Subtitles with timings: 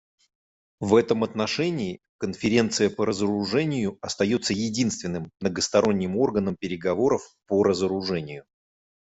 [0.79, 8.45] В этом отношении Конференция по разоружению остается единственным многосторонним органом переговоров по разоружению.